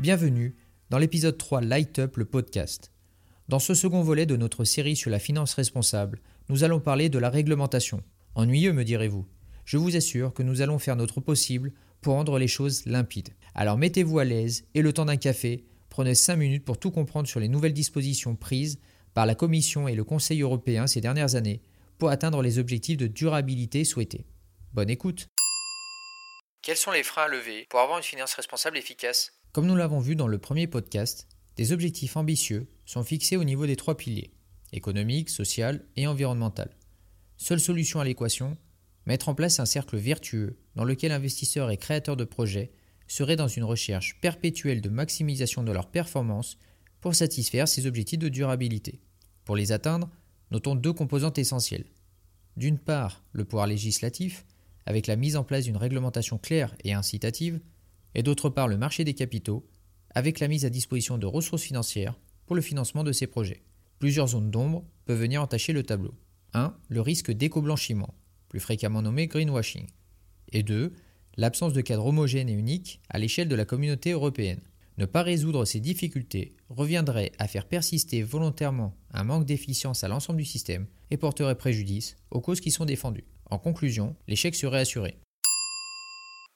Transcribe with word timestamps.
Bienvenue 0.00 0.54
dans 0.90 0.98
l'épisode 0.98 1.36
3 1.36 1.60
Light 1.60 1.98
Up 1.98 2.18
le 2.18 2.24
podcast. 2.24 2.92
Dans 3.48 3.58
ce 3.58 3.74
second 3.74 4.00
volet 4.02 4.26
de 4.26 4.36
notre 4.36 4.62
série 4.62 4.94
sur 4.94 5.10
la 5.10 5.18
finance 5.18 5.54
responsable, 5.54 6.20
nous 6.48 6.62
allons 6.62 6.78
parler 6.78 7.08
de 7.08 7.18
la 7.18 7.30
réglementation. 7.30 8.04
Ennuyeux, 8.36 8.72
me 8.72 8.84
direz-vous. 8.84 9.26
Je 9.64 9.76
vous 9.76 9.96
assure 9.96 10.32
que 10.34 10.44
nous 10.44 10.62
allons 10.62 10.78
faire 10.78 10.94
notre 10.94 11.20
possible 11.20 11.72
pour 12.00 12.14
rendre 12.14 12.38
les 12.38 12.46
choses 12.46 12.86
limpides. 12.86 13.30
Alors 13.56 13.76
mettez-vous 13.76 14.20
à 14.20 14.24
l'aise 14.24 14.68
et 14.74 14.82
le 14.82 14.92
temps 14.92 15.06
d'un 15.06 15.16
café, 15.16 15.64
prenez 15.88 16.14
5 16.14 16.36
minutes 16.36 16.64
pour 16.64 16.78
tout 16.78 16.92
comprendre 16.92 17.26
sur 17.26 17.40
les 17.40 17.48
nouvelles 17.48 17.74
dispositions 17.74 18.36
prises 18.36 18.78
par 19.14 19.26
la 19.26 19.34
Commission 19.34 19.88
et 19.88 19.96
le 19.96 20.04
Conseil 20.04 20.42
européen 20.42 20.86
ces 20.86 21.00
dernières 21.00 21.34
années 21.34 21.60
pour 21.98 22.10
atteindre 22.10 22.40
les 22.40 22.60
objectifs 22.60 22.98
de 22.98 23.08
durabilité 23.08 23.82
souhaités. 23.82 24.26
Bonne 24.72 24.90
écoute 24.90 25.26
quels 26.60 26.76
sont 26.76 26.90
les 26.90 27.02
freins 27.04 27.22
à 27.22 27.28
lever 27.28 27.66
pour 27.70 27.80
avoir 27.80 27.96
une 27.96 28.04
finance 28.04 28.34
responsable 28.34 28.76
efficace? 28.76 29.37
Comme 29.58 29.66
nous 29.66 29.74
l'avons 29.74 29.98
vu 29.98 30.14
dans 30.14 30.28
le 30.28 30.38
premier 30.38 30.68
podcast, 30.68 31.26
des 31.56 31.72
objectifs 31.72 32.16
ambitieux 32.16 32.68
sont 32.86 33.02
fixés 33.02 33.36
au 33.36 33.42
niveau 33.42 33.66
des 33.66 33.74
trois 33.74 33.96
piliers 33.96 34.30
économique, 34.72 35.30
social 35.30 35.84
et 35.96 36.06
environnemental. 36.06 36.70
Seule 37.38 37.58
solution 37.58 37.98
à 37.98 38.04
l'équation 38.04 38.56
mettre 39.04 39.28
en 39.28 39.34
place 39.34 39.58
un 39.58 39.66
cercle 39.66 39.96
vertueux 39.96 40.60
dans 40.76 40.84
lequel 40.84 41.10
investisseurs 41.10 41.72
et 41.72 41.76
créateurs 41.76 42.16
de 42.16 42.22
projets 42.22 42.70
seraient 43.08 43.34
dans 43.34 43.48
une 43.48 43.64
recherche 43.64 44.20
perpétuelle 44.20 44.80
de 44.80 44.90
maximisation 44.90 45.64
de 45.64 45.72
leur 45.72 45.90
performance 45.90 46.56
pour 47.00 47.16
satisfaire 47.16 47.66
ces 47.66 47.88
objectifs 47.88 48.20
de 48.20 48.28
durabilité. 48.28 49.00
Pour 49.44 49.56
les 49.56 49.72
atteindre, 49.72 50.08
notons 50.52 50.76
deux 50.76 50.92
composantes 50.92 51.38
essentielles. 51.38 51.86
D'une 52.56 52.78
part, 52.78 53.24
le 53.32 53.44
pouvoir 53.44 53.66
législatif, 53.66 54.46
avec 54.86 55.08
la 55.08 55.16
mise 55.16 55.34
en 55.34 55.42
place 55.42 55.64
d'une 55.64 55.76
réglementation 55.76 56.38
claire 56.38 56.76
et 56.84 56.92
incitative, 56.92 57.58
et 58.14 58.22
d'autre 58.22 58.48
part 58.48 58.68
le 58.68 58.76
marché 58.76 59.04
des 59.04 59.14
capitaux, 59.14 59.66
avec 60.10 60.40
la 60.40 60.48
mise 60.48 60.64
à 60.64 60.70
disposition 60.70 61.18
de 61.18 61.26
ressources 61.26 61.62
financières 61.62 62.18
pour 62.46 62.56
le 62.56 62.62
financement 62.62 63.04
de 63.04 63.12
ces 63.12 63.26
projets. 63.26 63.62
Plusieurs 63.98 64.28
zones 64.28 64.50
d'ombre 64.50 64.84
peuvent 65.04 65.20
venir 65.20 65.42
entacher 65.42 65.72
le 65.72 65.82
tableau. 65.82 66.14
1. 66.54 66.74
Le 66.88 67.00
risque 67.00 67.30
d'éco-blanchiment, 67.30 68.14
plus 68.48 68.60
fréquemment 68.60 69.02
nommé 69.02 69.26
greenwashing. 69.26 69.86
Et 70.52 70.62
2. 70.62 70.92
L'absence 71.36 71.72
de 71.72 71.80
cadre 71.80 72.06
homogène 72.06 72.48
et 72.48 72.54
unique 72.54 73.00
à 73.08 73.18
l'échelle 73.18 73.48
de 73.48 73.54
la 73.54 73.64
communauté 73.64 74.12
européenne. 74.12 74.60
Ne 74.96 75.06
pas 75.06 75.22
résoudre 75.22 75.64
ces 75.64 75.78
difficultés 75.78 76.56
reviendrait 76.70 77.30
à 77.38 77.46
faire 77.46 77.68
persister 77.68 78.22
volontairement 78.22 78.96
un 79.12 79.22
manque 79.22 79.46
d'efficience 79.46 80.02
à 80.02 80.08
l'ensemble 80.08 80.38
du 80.38 80.44
système 80.44 80.86
et 81.10 81.16
porterait 81.16 81.56
préjudice 81.56 82.16
aux 82.30 82.40
causes 82.40 82.60
qui 82.60 82.72
sont 82.72 82.84
défendues. 82.84 83.26
En 83.50 83.58
conclusion, 83.58 84.16
l'échec 84.26 84.56
serait 84.56 84.80
assuré. 84.80 85.18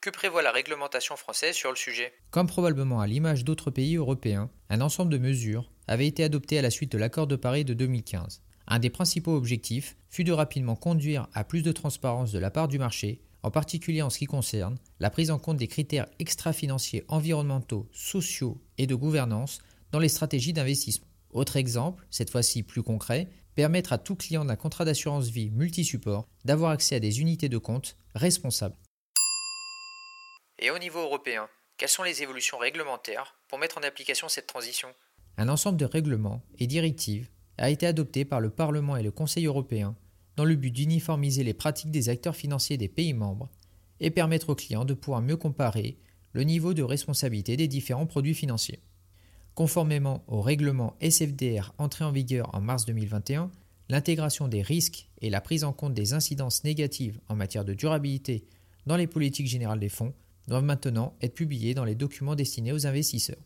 Que 0.03 0.11
prévoit 0.11 0.42
la 0.42 0.50
réglementation 0.50 1.14
française 1.14 1.55
sur 1.55 1.70
le 1.70 1.77
sujet? 1.77 2.12
Comme 2.33 2.48
probablement 2.48 3.00
à 3.00 3.06
l'image 3.06 3.45
d'autres 3.45 3.70
pays 3.70 3.95
européens, 3.95 4.50
un 4.69 4.81
ensemble 4.81 5.12
de 5.12 5.19
mesures 5.19 5.70
avait 5.86 6.08
été 6.08 6.25
adopté 6.25 6.58
à 6.58 6.62
la 6.62 6.70
suite 6.70 6.91
de 6.91 6.98
l'accord 6.98 7.28
de 7.28 7.36
Paris 7.36 7.64
de 7.64 7.72
2015. 7.72 8.42
Un 8.67 8.80
des 8.80 8.91
principaux 8.91 9.36
objectifs 9.36 9.97
fut 10.11 10.25
de 10.25 10.33
rapidement 10.33 10.75
conduire 10.75 11.28
à 11.34 11.45
plus 11.45 11.62
de 11.62 11.70
transparence 11.70 12.33
de 12.33 12.41
la 12.41 12.50
part 12.50 12.67
du 12.67 12.80
marché, 12.80 13.20
en 13.45 13.53
particulier 13.53 14.03
en 14.03 14.11
ce 14.11 14.19
qui 14.19 14.27
concerne 14.27 14.77
la 14.98 15.08
prise 15.08 15.30
en 15.30 15.39
compte 15.39 15.58
des 15.58 15.69
critères 15.69 16.08
extra-financiers 16.19 17.05
environnementaux, 17.06 17.89
sociaux 17.92 18.61
et 18.78 18.89
de 18.89 18.97
gouvernance 18.97 19.61
dans 19.92 20.00
les 20.00 20.08
stratégies 20.08 20.53
d'investissement. 20.53 21.06
Autre 21.30 21.56
exemple, 21.56 22.05
cette 22.11 22.30
fois-ci 22.30 22.64
plus 22.64 22.83
concret, 22.83 23.28
permettre 23.55 23.92
à 23.92 23.98
tout 23.98 24.17
client 24.17 24.45
d'un 24.45 24.56
contrat 24.56 24.84
d'assurance 24.84 25.28
vie 25.28 25.50
multi-support 25.53 26.27
d'avoir 26.45 26.73
accès 26.73 26.97
à 26.97 27.00
des 27.00 27.20
unités 27.20 27.48
de 27.48 27.58
compte 27.58 27.97
responsables. 28.17 28.75
Et 30.64 30.70
au 30.70 30.78
niveau 30.78 31.00
européen, 31.00 31.48
quelles 31.77 31.89
sont 31.89 32.05
les 32.05 32.23
évolutions 32.23 32.56
réglementaires 32.56 33.34
pour 33.48 33.58
mettre 33.58 33.78
en 33.78 33.83
application 33.83 34.28
cette 34.28 34.46
transition? 34.46 34.86
Un 35.36 35.48
ensemble 35.48 35.77
de 35.77 35.84
règlements 35.84 36.40
et 36.61 36.68
directives 36.68 37.28
a 37.58 37.68
été 37.68 37.84
adopté 37.84 38.24
par 38.24 38.40
le 38.40 38.48
Parlement 38.48 38.96
et 38.96 39.02
le 39.02 39.11
Conseil 39.11 39.46
européen 39.46 39.96
dans 40.36 40.45
le 40.45 40.55
but 40.55 40.70
d'uniformiser 40.70 41.42
les 41.42 41.52
pratiques 41.52 41.90
des 41.90 42.08
acteurs 42.08 42.36
financiers 42.36 42.77
des 42.77 42.86
pays 42.86 43.12
membres 43.12 43.51
et 43.98 44.12
permettre 44.12 44.51
aux 44.51 44.55
clients 44.55 44.84
de 44.84 44.95
pouvoir 44.95 45.20
mieux 45.20 45.36
comparer 45.36 45.98
le 46.33 46.45
niveau 46.45 46.74
de 46.74 46.84
responsabilité 46.84 47.56
des 47.56 47.67
différents 47.67 48.06
produits 48.06 48.33
financiers. 48.33 48.84
Conformément 49.56 50.22
au 50.28 50.42
règlement 50.42 50.96
SFDR 51.01 51.74
entré 51.78 52.05
en 52.05 52.12
vigueur 52.12 52.55
en 52.55 52.61
mars 52.61 52.84
2021, 52.84 53.51
l'intégration 53.89 54.46
des 54.46 54.62
risques 54.62 55.08
et 55.22 55.28
la 55.28 55.40
prise 55.40 55.64
en 55.64 55.72
compte 55.72 55.95
des 55.95 56.12
incidences 56.12 56.62
négatives 56.62 57.18
en 57.28 57.34
matière 57.34 57.64
de 57.64 57.74
durabilité 57.74 58.45
dans 58.86 58.96
les 58.96 59.08
politiques 59.08 59.48
générales 59.48 59.80
des 59.80 59.89
fonds 59.89 60.14
doivent 60.48 60.64
maintenant 60.64 61.14
être 61.20 61.35
publiées 61.35 61.75
dans 61.75 61.85
les 61.85 61.95
documents 61.95 62.35
destinés 62.35 62.73
aux 62.73 62.86
investisseurs. 62.86 63.42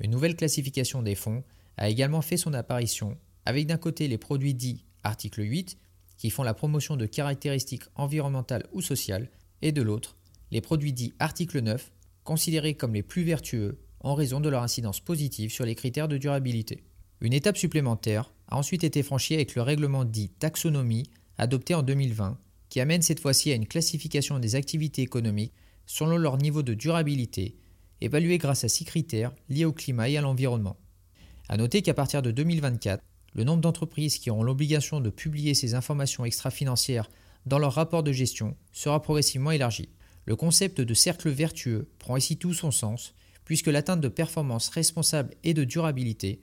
Une 0.00 0.10
nouvelle 0.10 0.36
classification 0.36 1.02
des 1.02 1.14
fonds 1.14 1.44
a 1.76 1.88
également 1.88 2.22
fait 2.22 2.36
son 2.36 2.54
apparition 2.54 3.16
avec 3.44 3.66
d'un 3.66 3.76
côté 3.76 4.08
les 4.08 4.18
produits 4.18 4.54
dits 4.54 4.84
article 5.02 5.42
8 5.42 5.78
qui 6.16 6.30
font 6.30 6.42
la 6.42 6.54
promotion 6.54 6.96
de 6.96 7.06
caractéristiques 7.06 7.84
environnementales 7.94 8.66
ou 8.72 8.80
sociales 8.80 9.30
et 9.62 9.72
de 9.72 9.82
l'autre 9.82 10.16
les 10.50 10.60
produits 10.60 10.92
dits 10.92 11.14
article 11.18 11.60
9 11.60 11.92
considérés 12.24 12.74
comme 12.74 12.94
les 12.94 13.02
plus 13.02 13.22
vertueux 13.22 13.78
en 14.00 14.14
raison 14.14 14.40
de 14.40 14.48
leur 14.48 14.62
incidence 14.62 15.00
positive 15.00 15.50
sur 15.50 15.64
les 15.64 15.74
critères 15.74 16.08
de 16.08 16.18
durabilité. 16.18 16.84
Une 17.20 17.32
étape 17.32 17.56
supplémentaire 17.56 18.32
a 18.48 18.56
ensuite 18.56 18.84
été 18.84 19.02
franchie 19.02 19.34
avec 19.34 19.54
le 19.54 19.62
règlement 19.62 20.04
dit 20.04 20.28
taxonomie 20.28 21.10
adopté 21.36 21.74
en 21.74 21.82
2020 21.82 22.38
qui 22.68 22.80
amène 22.80 23.02
cette 23.02 23.20
fois-ci 23.20 23.50
à 23.50 23.54
une 23.54 23.66
classification 23.66 24.38
des 24.38 24.54
activités 24.54 25.02
économiques 25.02 25.54
selon 25.88 26.18
leur 26.18 26.36
niveau 26.36 26.62
de 26.62 26.74
durabilité, 26.74 27.56
évaluée 28.02 28.38
grâce 28.38 28.62
à 28.62 28.68
six 28.68 28.84
critères 28.84 29.32
liés 29.48 29.64
au 29.64 29.72
climat 29.72 30.08
et 30.08 30.18
à 30.18 30.20
l'environnement. 30.20 30.76
A 31.48 31.56
noter 31.56 31.80
qu'à 31.82 31.94
partir 31.94 32.20
de 32.20 32.30
2024, 32.30 33.02
le 33.34 33.44
nombre 33.44 33.62
d'entreprises 33.62 34.18
qui 34.18 34.30
auront 34.30 34.42
l'obligation 34.42 35.00
de 35.00 35.10
publier 35.10 35.54
ces 35.54 35.74
informations 35.74 36.26
extra-financières 36.26 37.10
dans 37.46 37.58
leur 37.58 37.72
rapport 37.72 38.02
de 38.02 38.12
gestion 38.12 38.54
sera 38.70 39.00
progressivement 39.00 39.50
élargi. 39.50 39.88
Le 40.26 40.36
concept 40.36 40.82
de 40.82 40.94
cercle 40.94 41.30
vertueux 41.30 41.88
prend 41.98 42.18
ici 42.18 42.36
tout 42.36 42.52
son 42.52 42.70
sens 42.70 43.14
puisque 43.46 43.68
l'atteinte 43.68 44.02
de 44.02 44.08
performances 44.08 44.68
responsables 44.68 45.34
et 45.42 45.54
de 45.54 45.64
durabilité, 45.64 46.42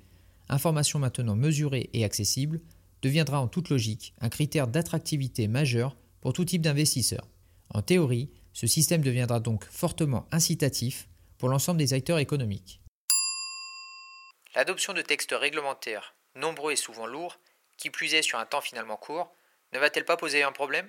information 0.50 0.98
maintenant 0.98 1.36
mesurée 1.36 1.92
et 1.94 2.04
accessible, 2.04 2.62
deviendra 3.04 3.40
en 3.40 3.48
toute 3.48 3.70
logique 3.70 4.16
un 4.22 4.30
critère 4.30 4.68
d'attractivité 4.68 5.48
majeur 5.48 5.96
pour 6.22 6.34
tout 6.34 6.46
type 6.46 6.64
d'investisseur. 6.64 7.28
En 7.70 7.84
théorie, 7.84 8.32
ce 8.56 8.68
système 8.68 9.02
deviendra 9.02 9.42
donc 9.42 9.66
fortement 9.66 10.26
incitatif 10.32 11.10
pour 11.38 11.50
l'ensemble 11.50 11.78
des 11.78 11.94
acteurs 11.94 12.20
économiques. 12.20 12.82
L'adoption 14.56 14.94
de 14.94 15.02
textes 15.02 15.36
réglementaires, 15.38 16.16
nombreux 16.38 16.72
et 16.72 16.78
souvent 16.78 17.06
lourds, 17.06 17.38
qui 17.78 17.90
plus 17.90 18.14
est 18.14 18.22
sur 18.22 18.40
un 18.40 18.46
temps 18.46 18.62
finalement 18.62 18.96
court, 18.96 19.30
ne 19.74 19.80
va-t-elle 19.80 20.06
pas 20.06 20.16
poser 20.16 20.42
un 20.42 20.54
problème? 20.54 20.88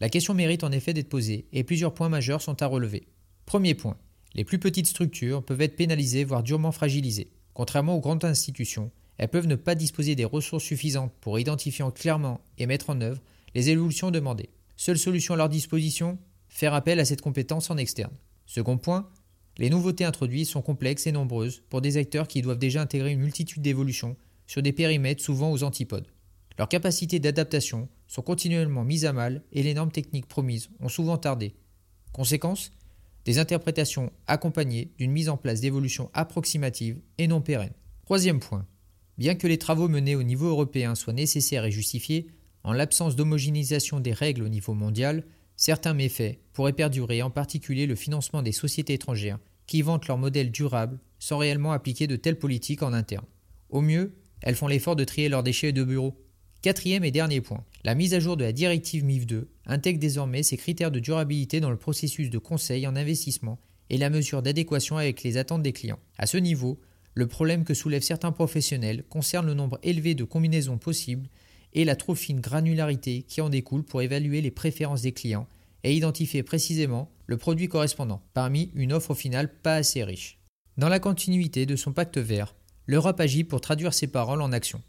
La 0.00 0.10
question 0.10 0.34
mérite 0.34 0.62
en 0.64 0.70
effet 0.70 0.92
d'être 0.92 1.08
posée 1.08 1.48
et 1.52 1.64
plusieurs 1.64 1.94
points 1.94 2.10
majeurs 2.10 2.42
sont 2.42 2.62
à 2.62 2.66
relever. 2.66 3.08
Premier 3.46 3.74
point, 3.74 3.96
les 4.34 4.44
plus 4.44 4.58
petites 4.58 4.86
structures 4.86 5.42
peuvent 5.42 5.62
être 5.62 5.76
pénalisées, 5.76 6.24
voire 6.24 6.42
durement 6.42 6.72
fragilisées. 6.72 7.32
Contrairement 7.54 7.96
aux 7.96 8.00
grandes 8.00 8.26
institutions, 8.26 8.92
elles 9.16 9.30
peuvent 9.30 9.46
ne 9.46 9.56
pas 9.56 9.74
disposer 9.74 10.14
des 10.14 10.26
ressources 10.26 10.64
suffisantes 10.64 11.14
pour 11.22 11.38
identifier 11.38 11.86
clairement 11.94 12.42
et 12.58 12.66
mettre 12.66 12.90
en 12.90 13.00
œuvre 13.00 13.22
les 13.54 13.70
évolutions 13.70 14.10
demandées. 14.10 14.50
Seule 14.76 14.98
solution 14.98 15.32
à 15.32 15.38
leur 15.38 15.48
disposition? 15.48 16.18
Faire 16.48 16.74
appel 16.74 17.00
à 17.00 17.04
cette 17.04 17.22
compétence 17.22 17.70
en 17.70 17.76
externe. 17.76 18.16
Second 18.46 18.78
point, 18.78 19.08
les 19.58 19.70
nouveautés 19.70 20.04
introduites 20.04 20.48
sont 20.48 20.62
complexes 20.62 21.06
et 21.06 21.12
nombreuses 21.12 21.62
pour 21.68 21.80
des 21.80 21.96
acteurs 21.96 22.28
qui 22.28 22.42
doivent 22.42 22.58
déjà 22.58 22.80
intégrer 22.82 23.12
une 23.12 23.20
multitude 23.20 23.62
d'évolutions 23.62 24.16
sur 24.46 24.62
des 24.62 24.72
périmètres 24.72 25.22
souvent 25.22 25.50
aux 25.50 25.62
antipodes. 25.62 26.08
Leurs 26.58 26.68
capacités 26.68 27.20
d'adaptation 27.20 27.88
sont 28.06 28.22
continuellement 28.22 28.84
mises 28.84 29.04
à 29.04 29.12
mal 29.12 29.42
et 29.52 29.62
les 29.62 29.74
normes 29.74 29.92
techniques 29.92 30.26
promises 30.26 30.70
ont 30.80 30.88
souvent 30.88 31.18
tardé. 31.18 31.54
Conséquence 32.12 32.72
des 33.24 33.38
interprétations 33.38 34.10
accompagnées 34.26 34.90
d'une 34.96 35.12
mise 35.12 35.28
en 35.28 35.36
place 35.36 35.60
d'évolutions 35.60 36.10
approximatives 36.14 36.98
et 37.18 37.28
non 37.28 37.42
pérennes. 37.42 37.74
Troisième 38.06 38.40
point. 38.40 38.66
Bien 39.18 39.34
que 39.34 39.46
les 39.46 39.58
travaux 39.58 39.88
menés 39.88 40.16
au 40.16 40.22
niveau 40.22 40.46
européen 40.46 40.94
soient 40.94 41.12
nécessaires 41.12 41.66
et 41.66 41.70
justifiés, 41.70 42.28
en 42.64 42.72
l'absence 42.72 43.16
d'homogénéisation 43.16 44.00
des 44.00 44.12
règles 44.12 44.44
au 44.44 44.48
niveau 44.48 44.72
mondial, 44.72 45.24
certains 45.58 45.92
méfaits 45.92 46.38
pourraient 46.54 46.72
perdurer, 46.72 47.20
en 47.20 47.30
particulier 47.30 47.86
le 47.86 47.96
financement 47.96 48.42
des 48.42 48.52
sociétés 48.52 48.94
étrangères 48.94 49.38
qui 49.66 49.82
vantent 49.82 50.06
leur 50.06 50.16
modèle 50.16 50.50
durable 50.50 50.98
sans 51.18 51.36
réellement 51.36 51.72
appliquer 51.72 52.06
de 52.06 52.16
telles 52.16 52.38
politiques 52.38 52.82
en 52.82 52.94
interne. 52.94 53.26
Au 53.68 53.82
mieux, 53.82 54.14
elles 54.40 54.54
font 54.54 54.68
l'effort 54.68 54.96
de 54.96 55.04
trier 55.04 55.28
leurs 55.28 55.42
déchets 55.42 55.72
de 55.72 55.84
bureau. 55.84 56.16
Quatrième 56.62 57.04
et 57.04 57.10
dernier 57.10 57.40
point. 57.40 57.64
La 57.84 57.94
mise 57.94 58.14
à 58.14 58.20
jour 58.20 58.36
de 58.36 58.44
la 58.44 58.52
directive 58.52 59.04
MIF 59.04 59.26
2 59.26 59.48
intègre 59.66 59.98
désormais 59.98 60.42
ces 60.42 60.56
critères 60.56 60.90
de 60.90 61.00
durabilité 61.00 61.60
dans 61.60 61.70
le 61.70 61.76
processus 61.76 62.30
de 62.30 62.38
conseil 62.38 62.86
en 62.86 62.96
investissement 62.96 63.58
et 63.90 63.98
la 63.98 64.10
mesure 64.10 64.42
d'adéquation 64.42 64.96
avec 64.96 65.22
les 65.22 65.36
attentes 65.36 65.62
des 65.62 65.72
clients. 65.72 65.98
À 66.18 66.26
ce 66.26 66.36
niveau, 66.36 66.80
le 67.14 67.26
problème 67.26 67.64
que 67.64 67.74
soulèvent 67.74 68.02
certains 68.02 68.32
professionnels 68.32 69.02
concerne 69.08 69.46
le 69.46 69.54
nombre 69.54 69.80
élevé 69.82 70.14
de 70.14 70.24
combinaisons 70.24 70.78
possibles 70.78 71.28
et 71.74 71.84
la 71.84 71.96
trop 71.96 72.14
fine 72.14 72.40
granularité 72.40 73.22
qui 73.22 73.40
en 73.40 73.48
découle 73.48 73.82
pour 73.82 74.02
évaluer 74.02 74.40
les 74.40 74.50
préférences 74.50 75.02
des 75.02 75.12
clients 75.12 75.46
et 75.84 75.94
identifier 75.94 76.42
précisément 76.42 77.10
le 77.26 77.36
produit 77.36 77.68
correspondant, 77.68 78.22
parmi 78.34 78.70
une 78.74 78.92
offre 78.92 79.12
au 79.12 79.14
final 79.14 79.52
pas 79.52 79.76
assez 79.76 80.02
riche. 80.02 80.38
Dans 80.76 80.88
la 80.88 81.00
continuité 81.00 81.66
de 81.66 81.76
son 81.76 81.92
pacte 81.92 82.18
vert, 82.18 82.54
l'Europe 82.86 83.20
agit 83.20 83.44
pour 83.44 83.60
traduire 83.60 83.94
ses 83.94 84.06
paroles 84.06 84.42
en 84.42 84.52
actions. 84.52 84.82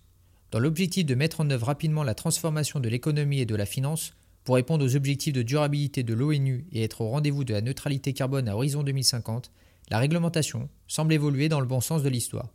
Dans 0.52 0.60
l'objectif 0.60 1.06
de 1.06 1.16
mettre 1.16 1.42
en 1.42 1.50
œuvre 1.50 1.68
rapidement 1.68 2.04
la 2.04 2.16
transformation 2.16 2.80
de 2.80 2.90
l'économie 2.90 3.42
et 3.42 3.46
de 3.46 3.56
la 3.56 3.66
finance, 3.66 4.14
pour 4.44 4.56
répondre 4.56 4.84
aux 4.84 4.96
objectifs 4.96 5.34
de 5.34 5.44
durabilité 5.44 6.02
de 6.02 6.14
l'ONU 6.14 6.66
et 6.72 6.84
être 6.84 7.02
au 7.02 7.10
rendez-vous 7.10 7.44
de 7.44 7.54
la 7.54 7.62
neutralité 7.62 8.14
carbone 8.14 8.48
à 8.48 8.56
horizon 8.56 8.84
2050, 8.84 9.52
la 9.92 10.00
réglementation 10.00 10.70
semble 10.88 11.14
évoluer 11.14 11.50
dans 11.50 11.60
le 11.60 11.68
bon 11.68 11.81
sens 11.81 12.04
de 12.04 12.10
l'histoire. 12.10 12.50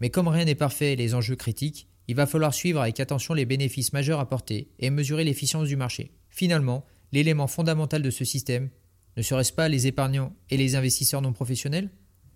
Mais 0.00 0.10
comme 0.10 0.28
rien 0.28 0.44
n'est 0.44 0.54
parfait 0.54 0.92
et 0.92 0.96
les 0.96 1.14
enjeux 1.14 1.36
critiques, 1.36 1.88
il 2.08 2.16
va 2.16 2.26
falloir 2.26 2.52
suivre 2.52 2.80
avec 2.80 3.00
attention 3.00 3.34
les 3.34 3.46
bénéfices 3.46 3.92
majeurs 3.92 4.20
apportés 4.20 4.68
et 4.78 4.90
mesurer 4.90 5.24
l'efficience 5.24 5.68
du 5.68 5.76
marché. 5.76 6.12
Finalement, 6.28 6.84
l'élément 7.12 7.46
fondamental 7.46 8.02
de 8.02 8.10
ce 8.10 8.24
système 8.24 8.70
ne 9.16 9.22
serait-ce 9.22 9.52
pas 9.52 9.68
les 9.68 9.86
épargnants 9.86 10.34
et 10.50 10.56
les 10.56 10.74
investisseurs 10.74 11.22
non 11.22 11.32
professionnels? 11.32 11.90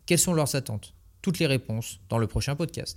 Quelles 0.06 0.19
sont 0.19 0.32
leurs 0.32 0.55
attentes? 0.55 0.94
Toutes 1.20 1.38
les 1.38 1.47
réponses 1.47 2.00
dans 2.09 2.19
le 2.19 2.29
prochain 2.29 2.55
podcast. 2.55 2.87